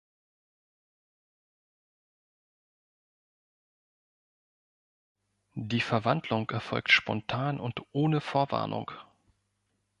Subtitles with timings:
[5.53, 8.89] Die Verwandlung erfolgt spontan und ohne Vorwarnung.